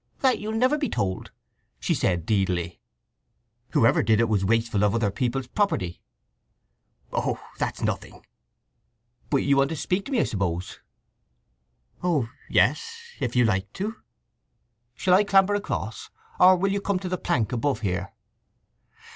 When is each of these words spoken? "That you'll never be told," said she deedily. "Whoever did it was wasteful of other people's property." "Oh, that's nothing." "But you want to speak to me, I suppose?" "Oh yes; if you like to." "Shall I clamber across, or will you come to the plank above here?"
"That 0.21 0.39
you'll 0.39 0.53
never 0.55 0.79
be 0.79 0.89
told," 0.89 1.29
said 1.79 1.99
she 2.21 2.25
deedily. 2.25 2.79
"Whoever 3.73 4.01
did 4.01 4.19
it 4.19 4.27
was 4.27 4.43
wasteful 4.43 4.83
of 4.83 4.95
other 4.95 5.11
people's 5.11 5.45
property." 5.45 6.01
"Oh, 7.13 7.39
that's 7.59 7.83
nothing." 7.83 8.25
"But 9.29 9.43
you 9.43 9.57
want 9.57 9.69
to 9.69 9.75
speak 9.75 10.05
to 10.05 10.11
me, 10.11 10.19
I 10.19 10.23
suppose?" 10.23 10.79
"Oh 12.01 12.27
yes; 12.49 12.97
if 13.19 13.35
you 13.35 13.45
like 13.45 13.71
to." 13.73 13.95
"Shall 14.95 15.13
I 15.13 15.23
clamber 15.23 15.53
across, 15.53 16.09
or 16.39 16.57
will 16.57 16.71
you 16.71 16.81
come 16.81 16.97
to 16.97 17.07
the 17.09 17.19
plank 17.19 17.51
above 17.51 17.81
here?" 17.81 18.11